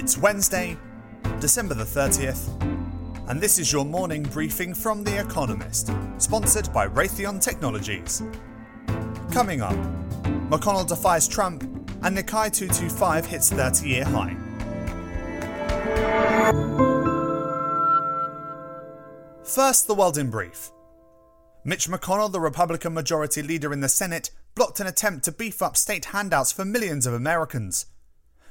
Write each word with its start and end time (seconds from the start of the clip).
It's 0.00 0.16
Wednesday, 0.16 0.78
December 1.40 1.74
the 1.74 1.84
30th, 1.84 2.48
and 3.28 3.38
this 3.38 3.58
is 3.58 3.70
your 3.70 3.84
morning 3.84 4.22
briefing 4.22 4.72
from 4.72 5.04
The 5.04 5.20
Economist, 5.20 5.92
sponsored 6.16 6.72
by 6.72 6.88
Raytheon 6.88 7.38
Technologies. 7.38 8.22
Coming 9.30 9.60
up, 9.60 9.76
McConnell 10.48 10.88
defies 10.88 11.28
Trump, 11.28 11.64
and 12.02 12.16
Nikkei 12.16 12.50
225 12.50 13.26
hits 13.26 13.50
30 13.50 13.88
year 13.90 14.04
high. 14.06 14.34
First, 19.44 19.86
the 19.86 19.94
world 19.94 20.16
in 20.16 20.30
brief. 20.30 20.70
Mitch 21.62 21.90
McConnell, 21.90 22.32
the 22.32 22.40
Republican 22.40 22.94
Majority 22.94 23.42
Leader 23.42 23.70
in 23.70 23.80
the 23.80 23.88
Senate, 23.90 24.30
blocked 24.54 24.80
an 24.80 24.86
attempt 24.86 25.26
to 25.26 25.32
beef 25.32 25.60
up 25.60 25.76
state 25.76 26.06
handouts 26.06 26.52
for 26.52 26.64
millions 26.64 27.04
of 27.04 27.12
Americans. 27.12 27.84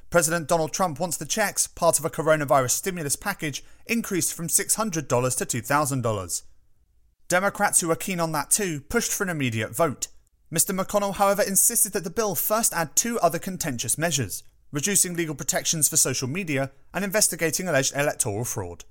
President 0.10 0.48
Donald 0.48 0.74
Trump 0.74 1.00
wants 1.00 1.18
the 1.18 1.26
checks, 1.26 1.68
part 1.68 2.00
of 2.00 2.06
a 2.06 2.10
coronavirus 2.10 2.72
stimulus 2.72 3.16
package, 3.16 3.64
increased 3.86 4.34
from 4.34 4.48
$600 4.48 4.92
to 4.92 5.62
$2,000. 5.62 6.42
Democrats, 7.28 7.82
who 7.82 7.92
are 7.92 7.96
keen 7.96 8.20
on 8.20 8.32
that 8.32 8.50
too, 8.50 8.82
pushed 8.82 9.12
for 9.12 9.24
an 9.24 9.30
immediate 9.30 9.76
vote. 9.76 10.08
Mr. 10.52 10.76
McConnell, 10.76 11.16
however, 11.16 11.44
insisted 11.44 11.94
that 11.94 12.04
the 12.04 12.10
bill 12.10 12.34
first 12.34 12.74
add 12.74 12.96
two 12.96 13.20
other 13.20 13.38
contentious 13.38 13.98
measures 13.98 14.44
reducing 14.72 15.16
legal 15.16 15.36
protections 15.36 15.90
for 15.90 15.98
social 15.98 16.28
media 16.28 16.72
and 16.94 17.04
investigating 17.04 17.68
alleged 17.68 17.96
electoral 17.96 18.46
fraud. 18.46 18.86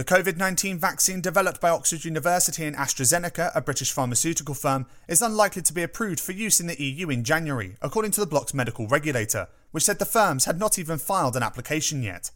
The 0.00 0.16
COVID 0.16 0.38
19 0.38 0.78
vaccine 0.78 1.20
developed 1.20 1.60
by 1.60 1.68
Oxford 1.68 2.06
University 2.06 2.64
and 2.64 2.74
AstraZeneca, 2.74 3.52
a 3.54 3.60
British 3.60 3.92
pharmaceutical 3.92 4.54
firm, 4.54 4.86
is 5.06 5.20
unlikely 5.20 5.60
to 5.60 5.74
be 5.74 5.82
approved 5.82 6.20
for 6.20 6.32
use 6.32 6.58
in 6.58 6.68
the 6.68 6.82
EU 6.82 7.10
in 7.10 7.22
January, 7.22 7.76
according 7.82 8.12
to 8.12 8.20
the 8.20 8.26
bloc's 8.26 8.54
medical 8.54 8.86
regulator, 8.86 9.48
which 9.72 9.84
said 9.84 9.98
the 9.98 10.06
firms 10.06 10.46
had 10.46 10.58
not 10.58 10.78
even 10.78 10.96
filed 10.96 11.36
an 11.36 11.42
application 11.42 12.02
yet. 12.02 12.30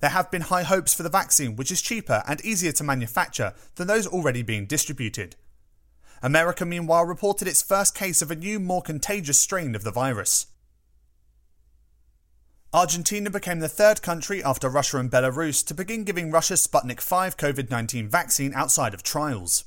There 0.00 0.08
have 0.08 0.30
been 0.30 0.40
high 0.40 0.62
hopes 0.62 0.94
for 0.94 1.02
the 1.02 1.10
vaccine, 1.10 1.56
which 1.56 1.70
is 1.70 1.82
cheaper 1.82 2.22
and 2.26 2.42
easier 2.42 2.72
to 2.72 2.84
manufacture 2.84 3.52
than 3.74 3.86
those 3.86 4.06
already 4.06 4.40
being 4.40 4.64
distributed. 4.64 5.36
America, 6.22 6.64
meanwhile, 6.64 7.04
reported 7.04 7.46
its 7.46 7.60
first 7.60 7.94
case 7.94 8.22
of 8.22 8.30
a 8.30 8.34
new, 8.34 8.58
more 8.58 8.80
contagious 8.80 9.38
strain 9.38 9.74
of 9.74 9.84
the 9.84 9.92
virus. 9.92 10.46
Argentina 12.74 13.30
became 13.30 13.60
the 13.60 13.68
third 13.68 14.02
country 14.02 14.44
after 14.44 14.68
Russia 14.68 14.98
and 14.98 15.10
Belarus 15.10 15.64
to 15.64 15.72
begin 15.72 16.04
giving 16.04 16.30
Russia's 16.30 16.66
Sputnik 16.66 17.00
V 17.00 17.34
COVID 17.34 17.70
19 17.70 18.08
vaccine 18.08 18.52
outside 18.52 18.92
of 18.92 19.02
trials. 19.02 19.64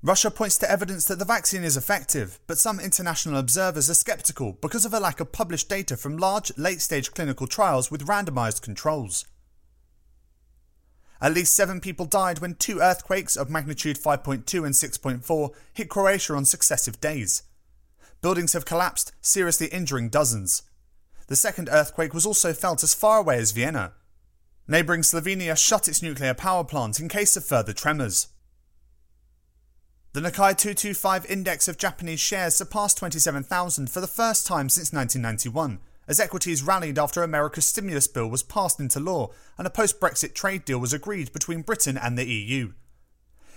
Russia 0.00 0.30
points 0.30 0.56
to 0.58 0.70
evidence 0.70 1.06
that 1.06 1.18
the 1.18 1.24
vaccine 1.24 1.64
is 1.64 1.76
effective, 1.76 2.38
but 2.46 2.56
some 2.56 2.78
international 2.78 3.36
observers 3.36 3.90
are 3.90 3.94
skeptical 3.94 4.52
because 4.62 4.84
of 4.84 4.94
a 4.94 5.00
lack 5.00 5.18
of 5.18 5.32
published 5.32 5.68
data 5.68 5.96
from 5.96 6.16
large, 6.16 6.56
late 6.56 6.80
stage 6.80 7.10
clinical 7.10 7.48
trials 7.48 7.90
with 7.90 8.06
randomized 8.06 8.62
controls. 8.62 9.26
At 11.20 11.34
least 11.34 11.54
seven 11.54 11.80
people 11.80 12.06
died 12.06 12.38
when 12.38 12.54
two 12.54 12.78
earthquakes 12.78 13.36
of 13.36 13.50
magnitude 13.50 13.98
5.2 13.98 14.64
and 14.64 14.74
6.4 14.74 15.50
hit 15.74 15.90
Croatia 15.90 16.34
on 16.34 16.44
successive 16.44 17.00
days. 17.00 17.42
Buildings 18.22 18.52
have 18.52 18.64
collapsed, 18.64 19.12
seriously 19.20 19.66
injuring 19.66 20.10
dozens. 20.10 20.62
The 21.30 21.36
second 21.36 21.68
earthquake 21.70 22.12
was 22.12 22.26
also 22.26 22.52
felt 22.52 22.82
as 22.82 22.92
far 22.92 23.18
away 23.20 23.38
as 23.38 23.52
Vienna. 23.52 23.92
Neighbouring 24.66 25.02
Slovenia 25.02 25.56
shut 25.56 25.86
its 25.86 26.02
nuclear 26.02 26.34
power 26.34 26.64
plant 26.64 26.98
in 26.98 27.08
case 27.08 27.36
of 27.36 27.44
further 27.44 27.72
tremors. 27.72 28.26
The 30.12 30.18
Nikkei 30.18 30.56
225 30.58 31.30
index 31.30 31.68
of 31.68 31.78
Japanese 31.78 32.18
shares 32.18 32.56
surpassed 32.56 32.98
27,000 32.98 33.88
for 33.88 34.00
the 34.00 34.08
first 34.08 34.44
time 34.44 34.68
since 34.68 34.92
1991, 34.92 35.78
as 36.08 36.18
equities 36.18 36.64
rallied 36.64 36.98
after 36.98 37.22
America's 37.22 37.64
stimulus 37.64 38.08
bill 38.08 38.26
was 38.26 38.42
passed 38.42 38.80
into 38.80 38.98
law 38.98 39.30
and 39.56 39.68
a 39.68 39.70
post 39.70 40.00
Brexit 40.00 40.34
trade 40.34 40.64
deal 40.64 40.80
was 40.80 40.92
agreed 40.92 41.32
between 41.32 41.62
Britain 41.62 41.96
and 41.96 42.18
the 42.18 42.28
EU. 42.28 42.72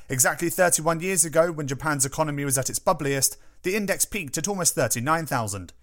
Exactly 0.10 0.52
31 0.52 1.00
years 1.00 1.26
ago, 1.26 1.52
when 1.52 1.66
Japan's 1.66 2.06
economy 2.06 2.46
was 2.46 2.60
at 2.60 2.70
its 2.70 2.78
bubbliest, 2.78 3.38
the 3.64 3.76
index 3.76 4.06
peaked 4.06 4.38
at 4.38 4.48
almost 4.48 4.76
39,000. 4.76 5.74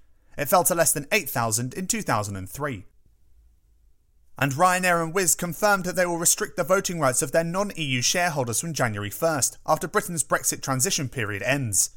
It 0.41 0.49
fell 0.49 0.65
to 0.65 0.75
less 0.75 0.93
than 0.93 1.07
8,000 1.13 1.75
in 1.75 1.87
2003. 1.87 2.87
And 4.39 4.53
Ryanair 4.53 5.05
and 5.05 5.15
Wizz 5.15 5.37
confirmed 5.37 5.85
that 5.85 5.97
they 5.97 6.07
will 6.07 6.17
restrict 6.17 6.57
the 6.57 6.65
voting 6.65 6.99
rights 6.99 7.21
of 7.21 7.33
their 7.33 7.45
non 7.45 7.73
EU 7.77 8.01
shareholders 8.01 8.59
from 8.59 8.73
January 8.73 9.11
1st, 9.11 9.59
after 9.67 9.87
Britain's 9.87 10.25
Brexit 10.25 10.63
transition 10.63 11.11
period 11.11 11.43
ends. 11.43 11.91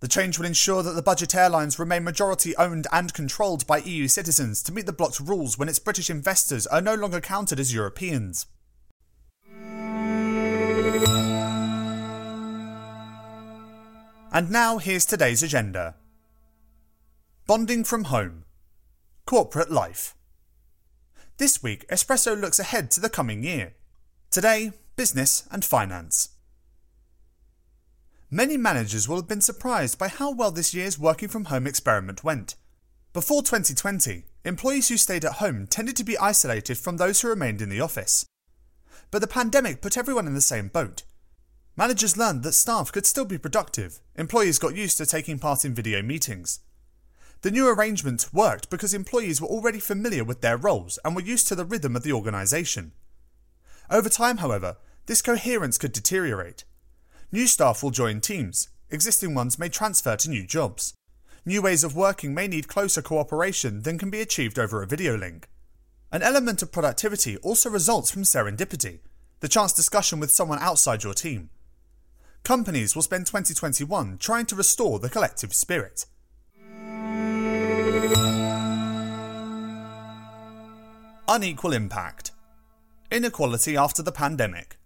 The 0.00 0.08
change 0.08 0.38
will 0.38 0.46
ensure 0.46 0.82
that 0.82 0.92
the 0.92 1.02
budget 1.02 1.34
airlines 1.34 1.78
remain 1.78 2.04
majority 2.04 2.56
owned 2.56 2.86
and 2.90 3.12
controlled 3.12 3.66
by 3.66 3.78
EU 3.80 4.08
citizens 4.08 4.62
to 4.62 4.72
meet 4.72 4.86
the 4.86 4.92
bloc's 4.94 5.20
rules 5.20 5.58
when 5.58 5.68
its 5.68 5.78
British 5.78 6.08
investors 6.08 6.66
are 6.66 6.80
no 6.80 6.94
longer 6.94 7.20
counted 7.20 7.60
as 7.60 7.74
Europeans. 7.74 8.46
And 14.32 14.50
now 14.50 14.78
here's 14.78 15.04
today's 15.04 15.42
agenda. 15.42 15.96
Bonding 17.46 17.84
from 17.84 18.04
home. 18.04 18.44
Corporate 19.26 19.70
life. 19.70 20.14
This 21.36 21.62
week, 21.62 21.86
Espresso 21.88 22.40
looks 22.40 22.58
ahead 22.58 22.90
to 22.92 23.00
the 23.00 23.10
coming 23.10 23.42
year. 23.42 23.74
Today, 24.30 24.72
business 24.96 25.46
and 25.50 25.62
finance. 25.62 26.30
Many 28.30 28.56
managers 28.56 29.06
will 29.06 29.16
have 29.16 29.28
been 29.28 29.42
surprised 29.42 29.98
by 29.98 30.08
how 30.08 30.32
well 30.32 30.52
this 30.52 30.72
year's 30.72 30.98
working 30.98 31.28
from 31.28 31.44
home 31.44 31.66
experiment 31.66 32.24
went. 32.24 32.54
Before 33.12 33.42
2020, 33.42 34.24
employees 34.46 34.88
who 34.88 34.96
stayed 34.96 35.26
at 35.26 35.32
home 35.32 35.66
tended 35.66 35.96
to 35.96 36.04
be 36.04 36.16
isolated 36.16 36.78
from 36.78 36.96
those 36.96 37.20
who 37.20 37.28
remained 37.28 37.60
in 37.60 37.68
the 37.68 37.80
office. 37.80 38.24
But 39.10 39.18
the 39.18 39.26
pandemic 39.26 39.82
put 39.82 39.98
everyone 39.98 40.26
in 40.26 40.32
the 40.32 40.40
same 40.40 40.68
boat. 40.68 41.02
Managers 41.76 42.16
learned 42.16 42.42
that 42.44 42.54
staff 42.54 42.90
could 42.90 43.04
still 43.04 43.26
be 43.26 43.36
productive, 43.36 44.00
employees 44.16 44.58
got 44.58 44.74
used 44.74 44.96
to 44.96 45.04
taking 45.04 45.38
part 45.38 45.66
in 45.66 45.74
video 45.74 46.00
meetings, 46.00 46.60
the 47.44 47.50
new 47.50 47.68
arrangement 47.68 48.26
worked 48.32 48.70
because 48.70 48.94
employees 48.94 49.38
were 49.38 49.48
already 49.48 49.78
familiar 49.78 50.24
with 50.24 50.40
their 50.40 50.56
roles 50.56 50.98
and 51.04 51.14
were 51.14 51.20
used 51.20 51.46
to 51.46 51.54
the 51.54 51.66
rhythm 51.66 51.94
of 51.94 52.02
the 52.02 52.10
organisation. 52.10 52.92
Over 53.90 54.08
time, 54.08 54.38
however, 54.38 54.78
this 55.04 55.20
coherence 55.20 55.76
could 55.76 55.92
deteriorate. 55.92 56.64
New 57.30 57.46
staff 57.46 57.82
will 57.82 57.90
join 57.90 58.22
teams, 58.22 58.70
existing 58.88 59.34
ones 59.34 59.58
may 59.58 59.68
transfer 59.68 60.16
to 60.16 60.30
new 60.30 60.46
jobs. 60.46 60.94
New 61.44 61.60
ways 61.60 61.84
of 61.84 61.94
working 61.94 62.32
may 62.32 62.48
need 62.48 62.66
closer 62.66 63.02
cooperation 63.02 63.82
than 63.82 63.98
can 63.98 64.08
be 64.08 64.22
achieved 64.22 64.58
over 64.58 64.82
a 64.82 64.86
video 64.86 65.14
link. 65.14 65.46
An 66.10 66.22
element 66.22 66.62
of 66.62 66.72
productivity 66.72 67.36
also 67.42 67.68
results 67.68 68.10
from 68.10 68.22
serendipity, 68.22 69.00
the 69.40 69.48
chance 69.48 69.74
discussion 69.74 70.18
with 70.18 70.30
someone 70.30 70.60
outside 70.60 71.04
your 71.04 71.12
team. 71.12 71.50
Companies 72.42 72.94
will 72.94 73.02
spend 73.02 73.26
2021 73.26 74.16
trying 74.16 74.46
to 74.46 74.56
restore 74.56 74.98
the 74.98 75.10
collective 75.10 75.52
spirit. 75.52 76.06
Unequal 81.26 81.72
impact. 81.72 82.32
Inequality 83.10 83.76
after 83.76 84.02
the 84.02 84.12
pandemic. 84.12 84.76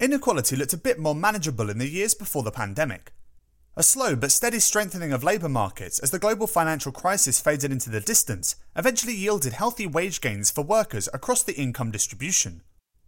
Inequality 0.00 0.56
looked 0.56 0.72
a 0.72 0.78
bit 0.78 0.98
more 0.98 1.14
manageable 1.14 1.68
in 1.68 1.78
the 1.78 1.88
years 1.88 2.14
before 2.14 2.42
the 2.42 2.50
pandemic. 2.50 3.12
A 3.76 3.82
slow 3.82 4.16
but 4.16 4.32
steady 4.32 4.58
strengthening 4.58 5.12
of 5.12 5.22
labour 5.22 5.48
markets 5.48 5.98
as 5.98 6.10
the 6.10 6.18
global 6.18 6.46
financial 6.46 6.92
crisis 6.92 7.40
faded 7.40 7.70
into 7.70 7.90
the 7.90 8.00
distance 8.00 8.56
eventually 8.74 9.14
yielded 9.14 9.52
healthy 9.52 9.86
wage 9.86 10.20
gains 10.20 10.50
for 10.50 10.62
workers 10.62 11.08
across 11.12 11.42
the 11.42 11.54
income 11.54 11.90
distribution. 11.90 12.62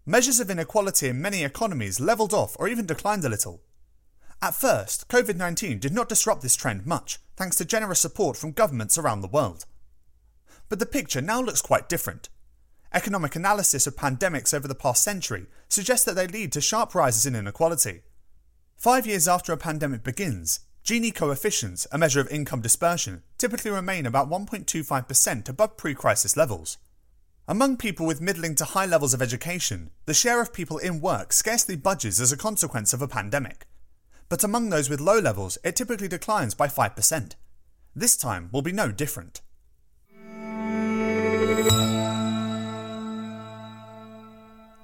Measures 0.05 0.41
of 0.41 0.51
inequality 0.51 1.09
in 1.09 1.23
many 1.23 1.43
economies 1.43 2.01
levelled 2.01 2.35
off 2.35 2.55
or 2.59 2.69
even 2.69 2.87
declined 2.87 3.25
a 3.25 3.29
little. 3.29 3.63
At 4.43 4.55
first, 4.55 5.07
COVID 5.09 5.37
19 5.37 5.79
did 5.79 5.93
not 5.93 6.09
disrupt 6.09 6.41
this 6.41 6.57
trend 6.57 6.87
much, 6.87 7.19
thanks 7.37 7.57
to 7.57 7.65
generous 7.67 8.01
support 8.01 8.39
from 8.39 8.53
governments 8.53 8.97
around 8.97 9.21
the 9.21 9.29
world. 9.29 9.67
But 10.71 10.79
the 10.79 10.87
picture 10.87 11.21
now 11.21 11.43
looks 11.43 11.61
quite 11.61 11.91
different. 11.91 12.31
Economic 12.93 13.37
analysis 13.37 13.87
of 13.87 13.97
pandemics 13.97 14.55
over 14.55 14.67
the 14.67 14.75
past 14.75 15.03
century 15.03 15.47
suggests 15.69 16.07
that 16.07 16.17
they 16.17 16.27
lead 16.27 16.53
to 16.53 16.61
sharp 16.63 16.95
rises 16.95 17.27
in 17.27 17.37
inequality. 17.37 18.01
Five 18.77 19.07
years 19.07 19.29
after 19.29 19.53
a 19.53 19.59
pandemic 19.59 20.03
begins, 20.03 20.61
Gini 20.85 21.15
coefficients, 21.15 21.87
a 21.93 21.99
measure 21.99 22.21
of 22.21 22.29
income 22.31 22.63
dispersion, 22.63 23.23
typically 23.37 23.71
remain 23.71 24.07
about 24.07 24.31
1.25% 24.31 25.51
above 25.51 25.77
pre 25.77 25.95
crisis 25.95 26.35
levels. 26.35 26.79
Among 27.47 27.77
people 27.77 28.07
with 28.07 28.23
middling 28.23 28.55
to 28.55 28.65
high 28.65 28.87
levels 28.87 29.13
of 29.13 29.21
education, 29.21 29.91
the 30.07 30.15
share 30.15 30.41
of 30.41 30.55
people 30.55 30.79
in 30.79 31.03
work 31.03 31.35
scarcely 31.35 31.77
budges 31.77 32.21
as 32.21 32.33
a 32.33 32.39
consequence 32.39 32.95
of 32.95 33.03
a 33.03 33.09
pandemic. 33.09 33.67
But 34.31 34.45
among 34.45 34.71
those 34.71 34.89
with 34.89 35.01
low 35.01 35.19
levels, 35.19 35.59
it 35.65 35.77
typically 35.77 36.09
declines 36.09 36.55
by 36.55 36.69
5%. 36.69 37.33
This 37.95 38.17
time 38.17 38.49
will 38.53 38.63
be 38.63 38.73
no 38.73 38.93
different. 38.93 39.43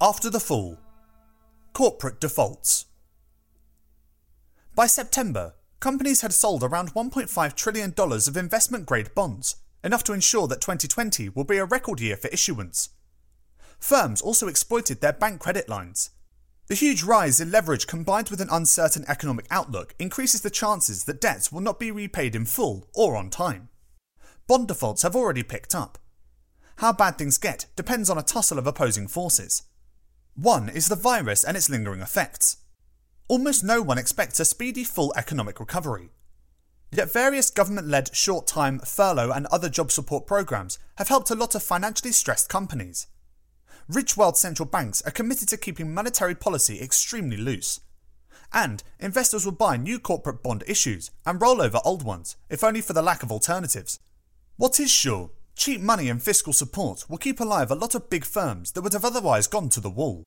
After 0.01 0.29
the 0.29 0.41
fall, 0.41 0.79
corporate 1.73 2.21
defaults. 2.21 2.87
By 4.75 4.89
September, 4.89 5.55
companies 5.79 6.23
had 6.23 6.35
sold 6.35 6.65
around 6.65 6.93
$1.5 6.95 7.55
trillion 7.55 7.95
of 7.97 8.37
investment 8.37 8.85
grade 8.85 9.15
bonds, 9.15 9.57
enough 9.85 10.03
to 10.05 10.13
ensure 10.13 10.49
that 10.49 10.61
2020 10.61 11.29
will 11.29 11.45
be 11.45 11.59
a 11.59 11.65
record 11.65 12.01
year 12.01 12.17
for 12.17 12.29
issuance. 12.29 12.91
Firms 13.79 14.21
also 14.21 14.49
exploited 14.49 15.01
their 15.01 15.13
bank 15.13 15.41
credit 15.41 15.69
lines. 15.69 16.11
The 16.69 16.75
huge 16.75 17.05
rise 17.05 17.39
in 17.39 17.53
leverage 17.53 17.87
combined 17.87 18.29
with 18.29 18.41
an 18.41 18.49
uncertain 18.51 19.05
economic 19.07 19.47
outlook 19.51 19.95
increases 20.01 20.41
the 20.41 20.51
chances 20.51 21.05
that 21.05 21.21
debts 21.21 21.53
will 21.53 21.61
not 21.61 21.79
be 21.79 21.93
repaid 21.93 22.35
in 22.35 22.45
full 22.45 22.89
or 22.93 23.17
on 23.17 23.31
time. 23.31 23.69
Bond 24.49 24.67
defaults 24.67 25.03
have 25.03 25.15
already 25.15 25.45
picked 25.45 25.77
up. 25.77 25.99
How 26.79 26.93
bad 26.93 27.19
things 27.19 27.39
get 27.39 27.67
depends 27.77 28.11
on 28.11 28.19
a 28.19 28.23
tussle 28.23 28.59
of 28.59 28.67
opposing 28.67 29.07
forces. 29.07 29.63
One 30.35 30.69
is 30.69 30.89
the 30.89 30.97
virus 30.97 31.45
and 31.45 31.57
its 31.57 31.71
lingering 31.71 32.01
effects. 32.01 32.59
Almost 33.29 33.63
no 33.63 33.81
one 33.81 33.97
expects 33.97 34.41
a 34.41 34.45
speedy 34.45 34.83
full 34.83 35.13
economic 35.17 35.61
recovery. 35.61 36.11
Yet 36.93 37.13
various 37.13 37.49
government 37.49 37.89
led 37.89 38.15
short 38.15 38.47
time, 38.47 38.81
furlough, 38.81 39.31
and 39.31 39.47
other 39.47 39.69
job 39.69 39.93
support 39.93 40.27
programs 40.27 40.79
have 40.99 41.09
helped 41.09 41.31
a 41.31 41.35
lot 41.37 41.55
of 41.55 41.63
financially 41.63 42.13
stressed 42.13 42.49
companies. 42.49 43.07
Rich 43.89 44.17
world 44.17 44.37
central 44.37 44.69
banks 44.69 45.01
are 45.03 45.13
committed 45.13 45.49
to 45.49 45.57
keeping 45.57 45.95
monetary 45.95 46.35
policy 46.35 46.81
extremely 46.83 47.37
loose. 47.37 47.81
And 48.53 48.83
investors 48.99 49.45
will 49.45 49.53
buy 49.53 49.77
new 49.77 50.01
corporate 50.01 50.43
bond 50.43 50.65
issues 50.67 51.13
and 51.25 51.41
roll 51.41 51.63
over 51.63 51.79
old 51.85 52.03
ones, 52.03 52.37
if 52.51 52.65
only 52.65 52.81
for 52.81 52.95
the 52.95 53.03
lack 53.03 53.23
of 53.23 53.31
alternatives. 53.31 54.01
What 54.57 54.81
is 54.81 54.91
sure, 54.91 55.31
cheap 55.55 55.81
money 55.81 56.09
and 56.09 56.21
fiscal 56.21 56.53
support 56.53 57.09
will 57.09 57.19
keep 57.19 57.39
alive 57.39 57.71
a 57.71 57.77
lot 57.77 57.95
of 57.95 58.11
big 58.11 58.25
firms 58.25 58.73
that 58.73 58.83
would 58.83 58.93
have 58.93 59.05
otherwise 59.05 59.47
gone 59.47 59.69
to 59.69 59.81
the 59.81 59.91
wall. 59.91 60.25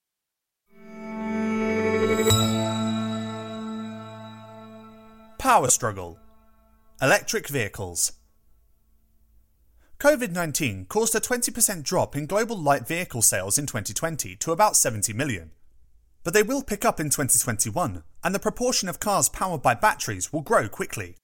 Power 5.37 5.69
struggle. 5.69 6.17
Electric 7.01 7.49
vehicles. 7.49 8.13
COVID 9.99 10.31
19 10.31 10.85
caused 10.85 11.13
a 11.13 11.19
20% 11.19 11.83
drop 11.83 12.15
in 12.15 12.25
global 12.25 12.57
light 12.57 12.87
vehicle 12.87 13.21
sales 13.21 13.57
in 13.57 13.65
2020 13.65 14.37
to 14.37 14.53
about 14.53 14.77
70 14.77 15.11
million. 15.11 15.51
But 16.23 16.33
they 16.33 16.41
will 16.41 16.63
pick 16.63 16.85
up 16.85 17.01
in 17.01 17.09
2021, 17.09 18.03
and 18.23 18.33
the 18.33 18.39
proportion 18.39 18.87
of 18.87 19.01
cars 19.01 19.27
powered 19.27 19.61
by 19.61 19.73
batteries 19.73 20.31
will 20.31 20.39
grow 20.39 20.69
quickly. 20.69 21.17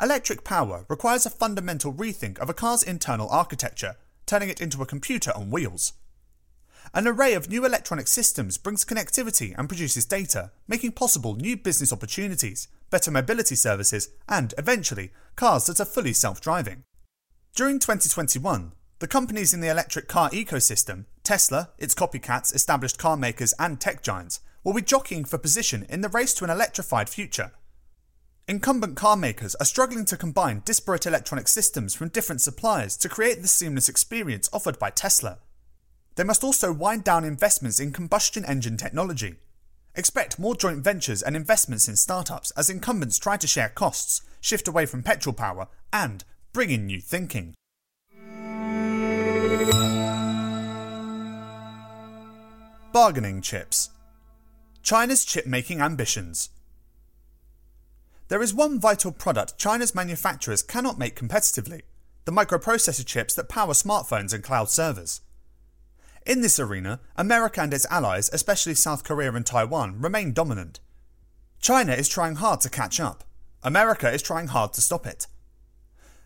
Electric 0.00 0.42
power 0.42 0.86
requires 0.88 1.26
a 1.26 1.30
fundamental 1.30 1.92
rethink 1.92 2.38
of 2.38 2.48
a 2.48 2.54
car's 2.54 2.82
internal 2.82 3.28
architecture, 3.28 3.96
turning 4.24 4.48
it 4.48 4.62
into 4.62 4.80
a 4.80 4.86
computer 4.86 5.30
on 5.36 5.50
wheels. 5.50 5.92
An 6.94 7.06
array 7.06 7.34
of 7.34 7.50
new 7.50 7.66
electronic 7.66 8.08
systems 8.08 8.56
brings 8.56 8.86
connectivity 8.86 9.54
and 9.58 9.68
produces 9.68 10.06
data, 10.06 10.50
making 10.66 10.92
possible 10.92 11.36
new 11.36 11.58
business 11.58 11.92
opportunities, 11.92 12.68
better 12.88 13.10
mobility 13.10 13.54
services, 13.54 14.08
and, 14.26 14.54
eventually, 14.56 15.12
cars 15.34 15.66
that 15.66 15.78
are 15.78 15.84
fully 15.84 16.14
self 16.14 16.40
driving. 16.40 16.85
During 17.56 17.78
2021, 17.78 18.72
the 18.98 19.06
companies 19.08 19.54
in 19.54 19.62
the 19.62 19.70
electric 19.70 20.08
car 20.08 20.28
ecosystem, 20.28 21.06
Tesla, 21.22 21.70
its 21.78 21.94
copycats, 21.94 22.54
established 22.54 22.98
car 22.98 23.16
makers, 23.16 23.54
and 23.58 23.80
tech 23.80 24.02
giants, 24.02 24.40
will 24.62 24.74
be 24.74 24.82
jockeying 24.82 25.24
for 25.24 25.38
position 25.38 25.86
in 25.88 26.02
the 26.02 26.10
race 26.10 26.34
to 26.34 26.44
an 26.44 26.50
electrified 26.50 27.08
future. 27.08 27.52
Incumbent 28.46 28.94
car 28.94 29.16
makers 29.16 29.54
are 29.54 29.64
struggling 29.64 30.04
to 30.04 30.18
combine 30.18 30.60
disparate 30.66 31.06
electronic 31.06 31.48
systems 31.48 31.94
from 31.94 32.10
different 32.10 32.42
suppliers 32.42 32.94
to 32.98 33.08
create 33.08 33.40
the 33.40 33.48
seamless 33.48 33.88
experience 33.88 34.50
offered 34.52 34.78
by 34.78 34.90
Tesla. 34.90 35.38
They 36.16 36.24
must 36.24 36.44
also 36.44 36.74
wind 36.74 37.04
down 37.04 37.24
investments 37.24 37.80
in 37.80 37.90
combustion 37.90 38.44
engine 38.44 38.76
technology. 38.76 39.36
Expect 39.94 40.38
more 40.38 40.54
joint 40.54 40.84
ventures 40.84 41.22
and 41.22 41.34
investments 41.34 41.88
in 41.88 41.96
startups 41.96 42.50
as 42.50 42.68
incumbents 42.68 43.18
try 43.18 43.38
to 43.38 43.46
share 43.46 43.70
costs, 43.70 44.20
shift 44.42 44.68
away 44.68 44.84
from 44.84 45.02
petrol 45.02 45.32
power, 45.32 45.68
and 45.90 46.22
bring 46.56 46.70
in 46.70 46.86
new 46.86 47.02
thinking. 47.02 47.52
Bargaining 52.94 53.42
chips. 53.42 53.90
China's 54.82 55.26
chip 55.26 55.44
making 55.44 55.82
ambitions. 55.82 56.48
There 58.28 58.40
is 58.40 58.54
one 58.54 58.80
vital 58.80 59.12
product 59.12 59.58
China's 59.58 59.94
manufacturers 59.94 60.62
cannot 60.62 60.98
make 60.98 61.14
competitively 61.14 61.82
the 62.24 62.32
microprocessor 62.32 63.04
chips 63.04 63.34
that 63.34 63.50
power 63.50 63.74
smartphones 63.74 64.32
and 64.32 64.42
cloud 64.42 64.70
servers. 64.70 65.20
In 66.24 66.40
this 66.40 66.58
arena, 66.58 67.00
America 67.16 67.60
and 67.60 67.74
its 67.74 67.84
allies, 67.90 68.30
especially 68.32 68.72
South 68.72 69.04
Korea 69.04 69.30
and 69.34 69.44
Taiwan, 69.44 70.00
remain 70.00 70.32
dominant. 70.32 70.80
China 71.60 71.92
is 71.92 72.08
trying 72.08 72.36
hard 72.36 72.62
to 72.62 72.70
catch 72.70 72.98
up. 72.98 73.24
America 73.62 74.10
is 74.10 74.22
trying 74.22 74.46
hard 74.46 74.72
to 74.72 74.80
stop 74.80 75.06
it. 75.06 75.26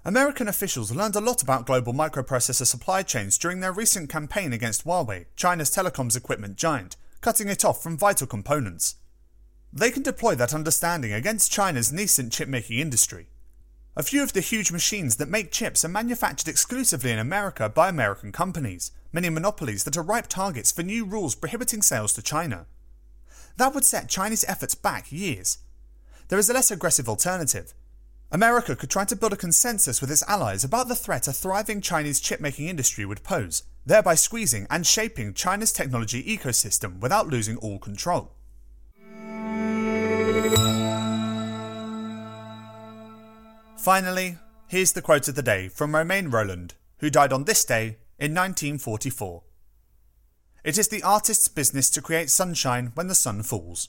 American 0.03 0.49
officials 0.49 0.91
learned 0.93 1.15
a 1.15 1.21
lot 1.21 1.43
about 1.43 1.67
global 1.67 1.93
microprocessor 1.93 2.65
supply 2.65 3.03
chains 3.03 3.37
during 3.37 3.61
their 3.61 3.73
recent 3.73 4.09
campaign 4.09 4.51
against 4.51 4.87
Huawei, 4.87 5.27
China's 5.37 5.69
telecoms 5.69 6.17
equipment 6.17 6.57
giant, 6.57 6.97
cutting 7.21 7.49
it 7.49 7.67
off 7.67 7.83
from 7.83 7.99
vital 7.99 8.27
components. 8.27 8.95
They 9.71 9.91
can 9.91 10.03
deploy 10.03 10.35
that 10.37 10.55
understanding 10.55 11.13
against 11.13 11.53
China's 11.53 11.93
nascent 11.93 12.33
chip-making 12.33 12.79
industry. 12.79 13.29
A 13.95 14.03
few 14.03 14.23
of 14.23 14.33
the 14.33 14.41
huge 14.41 14.73
machines 14.73 15.17
that 15.17 15.29
make 15.29 15.53
chips 15.53 15.85
are 15.85 15.89
manufactured 15.89 16.49
exclusively 16.49 17.11
in 17.11 17.19
America 17.19 17.69
by 17.69 17.91
American 17.91 18.33
companies, 18.33 18.93
many 19.13 19.29
monopolies 19.29 19.85
that 19.85 19.99
are 19.99 20.03
ripe 20.03 20.29
targets 20.29 20.73
for 20.73 20.83
new 20.83 21.05
rules 21.05 21.35
prohibiting 21.35 21.83
sales 21.83 22.15
to 22.15 22.23
China. 22.23 22.65
That 23.59 23.75
would 23.75 23.85
set 23.85 24.09
Chinese 24.09 24.45
efforts 24.49 24.75
back 24.75 25.13
years. 25.13 25.59
There 26.29 26.39
is 26.39 26.49
a 26.49 26.55
less 26.55 26.71
aggressive 26.71 27.09
alternative. 27.09 27.75
America 28.33 28.77
could 28.77 28.91
try 28.91 29.05
to 29.05 29.17
build 29.17 29.33
a 29.33 29.37
consensus 29.37 30.01
with 30.01 30.11
its 30.11 30.23
allies 30.29 30.63
about 30.63 30.87
the 30.87 30.95
threat 30.95 31.27
a 31.27 31.33
thriving 31.33 31.81
Chinese 31.81 32.21
chip-making 32.21 32.69
industry 32.69 33.05
would 33.05 33.25
pose, 33.25 33.65
thereby 33.85 34.15
squeezing 34.15 34.69
and 34.71 34.87
shaping 34.87 35.35
China's 35.35 35.73
technology 35.73 36.23
ecosystem 36.23 37.01
without 37.01 37.27
losing 37.27 37.57
all 37.57 37.81
control. 37.81 38.31
Finally, 43.77 44.39
here's 44.69 44.93
the 44.93 45.03
quote 45.03 45.27
of 45.27 45.35
the 45.35 45.43
day 45.43 45.67
from 45.67 45.97
Romain 45.97 46.29
Rolland, 46.29 46.75
who 46.99 47.11
died 47.11 47.33
on 47.33 47.45
this 47.45 47.65
day 47.65 47.97
in 48.17 48.33
1944. 48.33 49.43
It 50.63 50.79
is 50.79 50.87
the 50.87 51.03
artist's 51.03 51.49
business 51.49 51.91
to 51.91 52.03
create 52.03 52.31
sunshine 52.31 52.93
when 52.95 53.09
the 53.09 53.15
sun 53.17 53.43
falls. 53.43 53.89